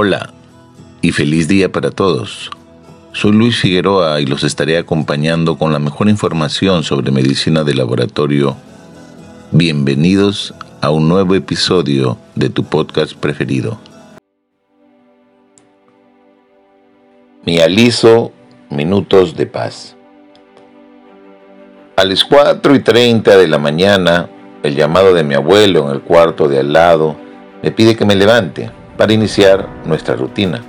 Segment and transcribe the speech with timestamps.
[0.00, 0.32] Hola
[1.02, 2.52] y feliz día para todos.
[3.12, 8.56] Soy Luis Figueroa y los estaré acompañando con la mejor información sobre medicina de laboratorio.
[9.50, 13.80] Bienvenidos a un nuevo episodio de tu podcast preferido.
[17.44, 18.30] Mi aliso
[18.70, 19.96] Minutos de Paz.
[21.96, 24.30] A las 4 y 30 de la mañana,
[24.62, 27.16] el llamado de mi abuelo en el cuarto de al lado
[27.64, 30.62] me pide que me levante para iniciar nuestra rutina.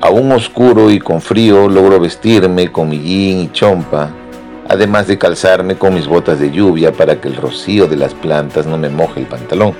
[0.00, 4.10] Aún oscuro y con frío logro vestirme con mi jean y chompa,
[4.66, 8.66] además de calzarme con mis botas de lluvia para que el rocío de las plantas
[8.66, 9.74] no me moje el pantalón.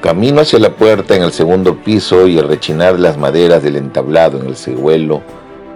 [0.00, 3.76] Camino hacia la puerta en el segundo piso y el rechinar de las maderas del
[3.76, 5.22] entablado en el ceguelo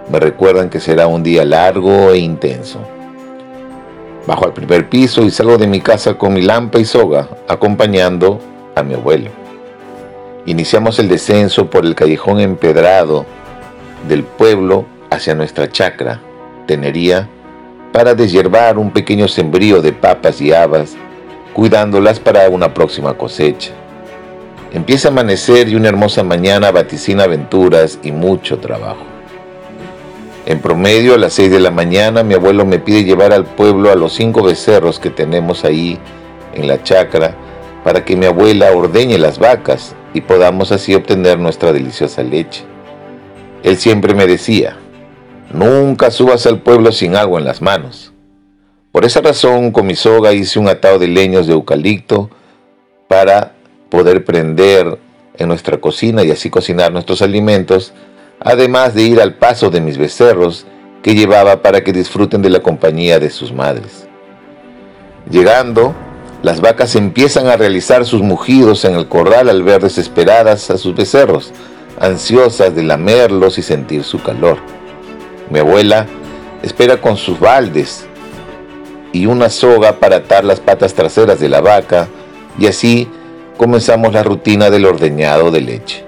[0.09, 2.79] me recuerdan que será un día largo e intenso.
[4.25, 8.39] Bajo al primer piso y salgo de mi casa con mi lampa y soga, acompañando
[8.75, 9.42] a mi abuelo.
[10.45, 13.25] Iniciamos el descenso por el callejón empedrado
[14.09, 16.19] del pueblo hacia nuestra chacra,
[16.67, 17.29] tenería,
[17.93, 20.95] para deshiervar un pequeño sembrío de papas y habas,
[21.53, 23.71] cuidándolas para una próxima cosecha.
[24.73, 29.03] Empieza a amanecer y una hermosa mañana vaticina aventuras y mucho trabajo.
[30.45, 33.93] En promedio, a las 6 de la mañana, mi abuelo me pide llevar al pueblo
[33.93, 35.97] a los cinco becerros que tenemos ahí
[36.53, 37.33] en la chacra
[37.85, 42.63] para que mi abuela ordeñe las vacas y podamos así obtener nuestra deliciosa leche.
[43.63, 44.77] Él siempre me decía,
[45.51, 48.13] nunca subas al pueblo sin agua en las manos.
[48.91, 52.29] Por esa razón, con mi soga hice un atado de leños de eucalipto
[53.07, 53.53] para
[53.89, 54.99] poder prender
[55.37, 57.93] en nuestra cocina y así cocinar nuestros alimentos,
[58.39, 60.65] además de ir al paso de mis becerros
[61.01, 64.07] que llevaba para que disfruten de la compañía de sus madres.
[65.29, 65.95] Llegando,
[66.43, 70.93] las vacas empiezan a realizar sus mugidos en el corral al ver desesperadas a sus
[70.93, 71.53] becerros,
[71.99, 74.57] ansiosas de lamerlos y sentir su calor.
[75.49, 76.05] Mi abuela
[76.61, 78.05] espera con sus baldes
[79.13, 82.09] y una soga para atar las patas traseras de la vaca
[82.59, 83.07] y así
[83.55, 86.03] comenzamos la rutina del ordeñado de leche.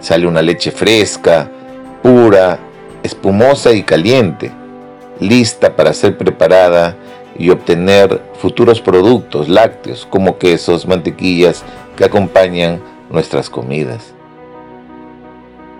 [0.00, 1.50] Sale una leche fresca,
[2.02, 2.58] pura,
[3.02, 4.50] espumosa y caliente,
[5.20, 6.96] lista para ser preparada
[7.42, 11.64] y obtener futuros productos lácteos como quesos, mantequillas
[11.96, 12.80] que acompañan
[13.10, 14.14] nuestras comidas.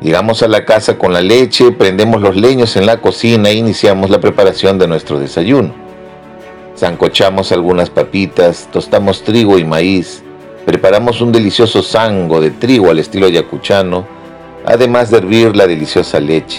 [0.01, 4.11] Llegamos a la casa con la leche, prendemos los leños en la cocina e iniciamos
[4.11, 5.73] la preparación de nuestro desayuno.
[6.77, 10.25] Zancochamos algunas papitas, tostamos trigo y maíz,
[10.67, 14.05] preparamos un delicioso sango de trigo al estilo yacuchano,
[14.67, 16.59] además de hervir la deliciosa leche.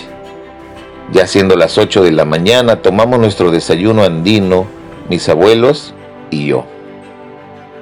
[1.12, 4.66] Ya siendo las 8 de la mañana, tomamos nuestro desayuno andino,
[5.10, 5.94] mis abuelos
[6.30, 6.66] y yo.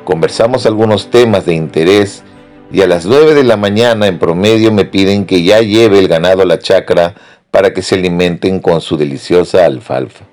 [0.04, 2.24] Conversamos algunos temas de interés
[2.72, 6.08] y a las 9 de la mañana en promedio me piden que ya lleve el
[6.08, 7.16] ganado a la chacra
[7.52, 10.26] para que se alimenten con su deliciosa alfalfa.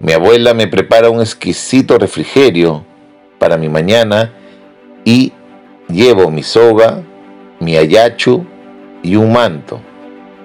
[0.00, 2.84] Mi abuela me prepara un exquisito refrigerio
[3.38, 4.32] para mi mañana
[5.04, 5.32] y
[5.88, 7.02] llevo mi soga,
[7.60, 8.44] mi ayachu
[9.02, 9.80] y un manto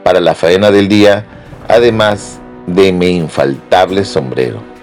[0.03, 1.25] para la faena del día,
[1.67, 4.76] además de mi infaltable sombrero.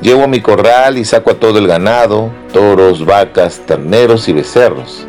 [0.00, 5.04] Llevo a mi corral y saco a todo el ganado, toros, vacas, terneros y becerros.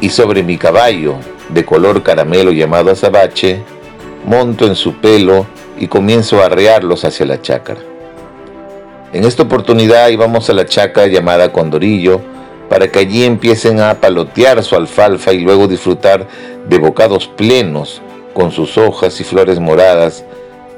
[0.00, 1.16] Y sobre mi caballo,
[1.48, 3.60] de color caramelo llamado azabache,
[4.24, 5.46] monto en su pelo
[5.78, 7.80] y comienzo a arrearlos hacia la chácara.
[9.12, 12.20] En esta oportunidad íbamos a la chácara llamada Condorillo
[12.68, 16.28] para que allí empiecen a palotear su alfalfa y luego disfrutar
[16.68, 18.00] de bocados plenos
[18.32, 20.24] con sus hojas y flores moradas,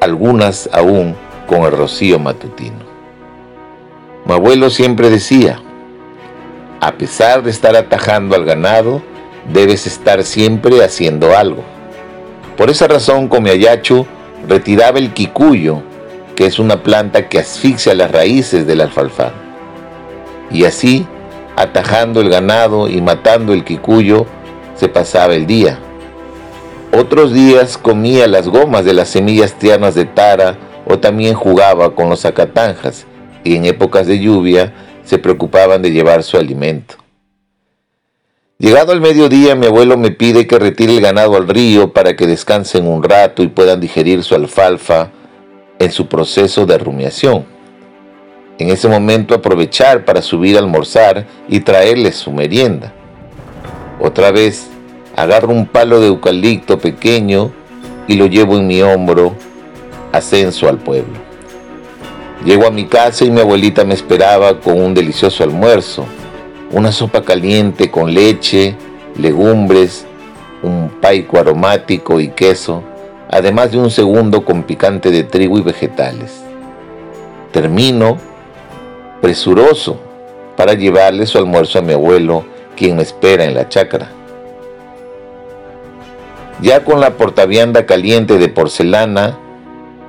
[0.00, 1.16] algunas aún
[1.48, 2.76] con el rocío matutino.
[4.26, 5.60] Mi abuelo siempre decía,
[6.80, 9.02] a pesar de estar atajando al ganado,
[9.52, 11.64] debes estar siempre haciendo algo.
[12.56, 14.06] Por esa razón, con mi ayachu,
[14.46, 15.82] retiraba el quicuyo,
[16.36, 19.32] que es una planta que asfixia las raíces del alfalfa.
[20.50, 21.06] Y así,
[21.56, 24.26] atajando el ganado y matando el quicuyo,
[24.76, 25.78] se pasaba el día.
[26.92, 32.08] Otros días comía las gomas de las semillas tiernas de tara o también jugaba con
[32.08, 33.06] los acatanjas
[33.44, 34.72] y en épocas de lluvia
[35.04, 36.96] se preocupaban de llevar su alimento.
[38.58, 42.26] Llegado al mediodía, mi abuelo me pide que retire el ganado al río para que
[42.26, 45.10] descansen un rato y puedan digerir su alfalfa
[45.78, 47.46] en su proceso de rumiación.
[48.58, 52.92] En ese momento aprovechar para subir a almorzar y traerles su merienda.
[54.00, 54.66] Otra vez
[55.14, 57.52] agarro un palo de eucalipto pequeño
[58.08, 59.36] y lo llevo en mi hombro,
[60.18, 61.18] ascenso al pueblo.
[62.44, 66.06] Llego a mi casa y mi abuelita me esperaba con un delicioso almuerzo,
[66.70, 68.76] una sopa caliente con leche,
[69.16, 70.06] legumbres,
[70.62, 72.82] un paico aromático y queso,
[73.30, 76.42] además de un segundo con picante de trigo y vegetales.
[77.52, 78.18] Termino
[79.20, 80.00] presuroso
[80.56, 82.44] para llevarle su almuerzo a mi abuelo,
[82.76, 84.10] quien me espera en la chacra.
[86.60, 89.38] Ya con la portavianda caliente de porcelana,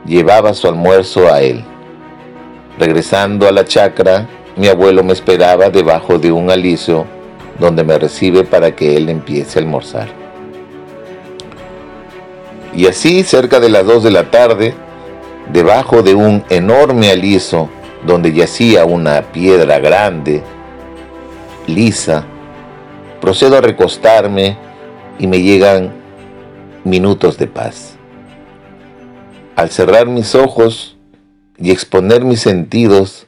[0.05, 1.63] llevaba su almuerzo a él.
[2.77, 7.05] Regresando a la chacra, mi abuelo me esperaba debajo de un aliso
[7.59, 10.07] donde me recibe para que él empiece a almorzar.
[12.73, 14.73] Y así, cerca de las 2 de la tarde,
[15.51, 17.69] debajo de un enorme aliso
[18.05, 20.41] donde yacía una piedra grande,
[21.67, 22.25] lisa,
[23.19, 24.57] procedo a recostarme
[25.17, 25.91] y me llegan
[26.83, 27.98] minutos de paz.
[29.59, 30.95] Al cerrar mis ojos
[31.57, 33.27] y exponer mis sentidos,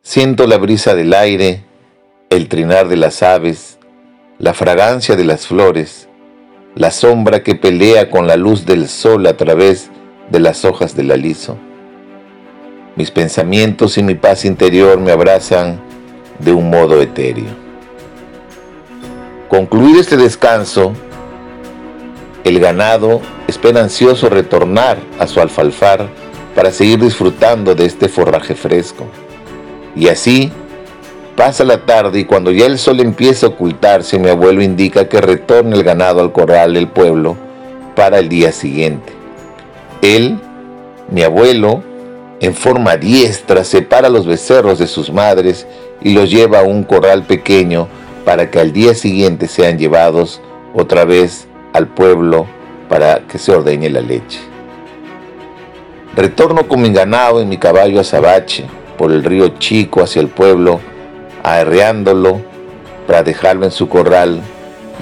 [0.00, 1.64] siento la brisa del aire,
[2.30, 3.80] el trinar de las aves,
[4.38, 6.06] la fragancia de las flores,
[6.76, 9.90] la sombra que pelea con la luz del sol a través
[10.30, 11.58] de las hojas del aliso.
[12.94, 15.80] Mis pensamientos y mi paz interior me abrazan
[16.38, 17.56] de un modo etéreo.
[19.48, 20.92] Concluido este descanso,
[22.44, 23.20] el ganado
[23.52, 26.08] espera ansioso retornar a su alfalfar
[26.54, 29.04] para seguir disfrutando de este forraje fresco.
[29.94, 30.50] Y así
[31.36, 35.20] pasa la tarde y cuando ya el sol empieza a ocultarse, mi abuelo indica que
[35.20, 37.36] retorne el ganado al corral del pueblo
[37.94, 39.12] para el día siguiente.
[40.00, 40.40] Él,
[41.10, 41.82] mi abuelo,
[42.40, 45.66] en forma diestra separa los becerros de sus madres
[46.00, 47.86] y los lleva a un corral pequeño
[48.24, 50.40] para que al día siguiente sean llevados
[50.74, 52.46] otra vez al pueblo
[52.92, 54.38] para que se ordeñe la leche.
[56.14, 58.66] Retorno con mi ganado y mi caballo a Sabache
[58.98, 60.78] por el río Chico hacia el pueblo,
[61.42, 62.42] aerreándolo
[63.06, 64.42] para dejarlo en su corral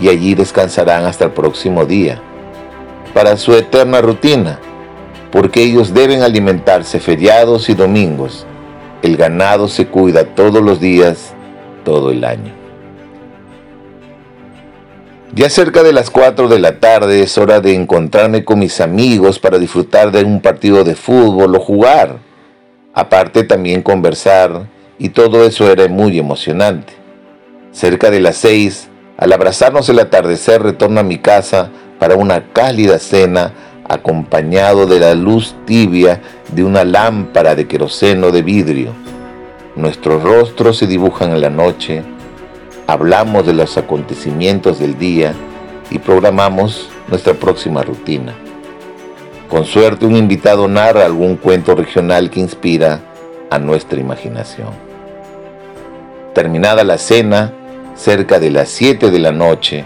[0.00, 2.22] y allí descansarán hasta el próximo día,
[3.12, 4.60] para su eterna rutina,
[5.32, 8.46] porque ellos deben alimentarse feriados y domingos.
[9.02, 11.34] El ganado se cuida todos los días,
[11.84, 12.59] todo el año.
[15.32, 19.38] Ya cerca de las 4 de la tarde es hora de encontrarme con mis amigos
[19.38, 22.18] para disfrutar de un partido de fútbol o jugar.
[22.94, 24.66] Aparte también conversar
[24.98, 26.94] y todo eso era muy emocionante.
[27.70, 28.88] Cerca de las 6,
[29.18, 33.52] al abrazarnos el atardecer, retorno a mi casa para una cálida cena
[33.88, 38.94] acompañado de la luz tibia de una lámpara de queroseno de vidrio.
[39.76, 42.02] Nuestros rostros se dibujan en la noche
[42.90, 45.32] hablamos de los acontecimientos del día
[45.92, 48.34] y programamos nuestra próxima rutina.
[49.48, 53.00] Con suerte un invitado narra algún cuento regional que inspira
[53.48, 54.70] a nuestra imaginación.
[56.34, 57.52] Terminada la cena,
[57.94, 59.85] cerca de las 7 de la noche,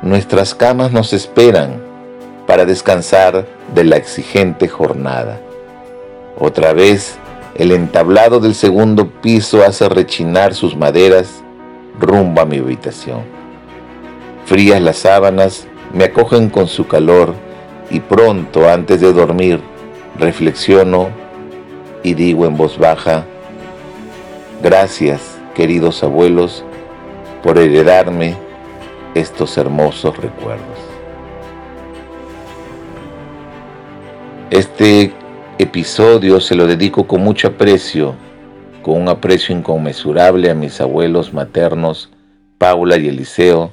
[0.00, 1.82] nuestras camas nos esperan
[2.46, 5.38] para descansar de la exigente jornada.
[6.38, 7.16] Otra vez,
[7.54, 11.42] el entablado del segundo piso hace rechinar sus maderas
[11.98, 13.22] rumbo a mi habitación.
[14.44, 17.34] Frías las sábanas me acogen con su calor
[17.90, 19.60] y pronto antes de dormir
[20.18, 21.08] reflexiono
[22.02, 23.24] y digo en voz baja,
[24.62, 26.64] gracias queridos abuelos
[27.42, 28.36] por heredarme
[29.14, 30.78] estos hermosos recuerdos.
[34.50, 35.12] Este
[35.58, 38.14] episodio se lo dedico con mucho aprecio
[38.86, 42.08] con un aprecio inconmensurable a mis abuelos maternos,
[42.56, 43.72] Paula y Eliseo,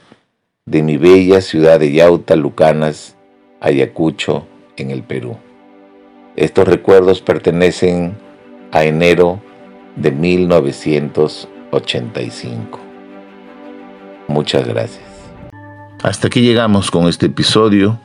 [0.65, 3.15] de mi bella ciudad de Yauta, Lucanas,
[3.61, 5.37] Ayacucho, en el Perú.
[6.35, 8.15] Estos recuerdos pertenecen
[8.71, 9.39] a enero
[9.97, 12.79] de 1985.
[14.27, 15.05] Muchas gracias.
[16.01, 17.99] Hasta aquí llegamos con este episodio.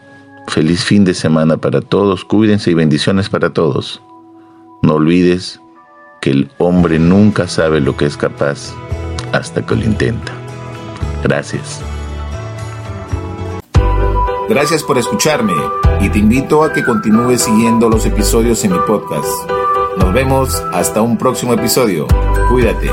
[0.48, 2.26] Feliz fin de semana para todos.
[2.26, 4.02] Cuídense y bendiciones para todos.
[4.82, 5.58] No olvides
[6.20, 8.74] que el hombre nunca sabe lo que es capaz
[9.32, 10.32] hasta que lo intenta.
[11.22, 11.80] Gracias.
[14.48, 15.52] Gracias por escucharme
[16.00, 19.28] y te invito a que continúes siguiendo los episodios en mi podcast.
[19.98, 22.06] Nos vemos hasta un próximo episodio.
[22.48, 22.88] Cuídate.